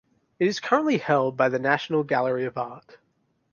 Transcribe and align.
It 0.39 0.47
is 0.47 0.59
currently 0.59 0.97
held 0.97 1.37
by 1.37 1.47
the 1.49 1.59
National 1.59 2.03
Gallery 2.03 2.45
of 2.45 2.57
Art. 2.57 2.97